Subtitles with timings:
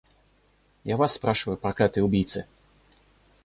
[0.83, 2.47] Я вас спрашиваю, проклятые убийцы!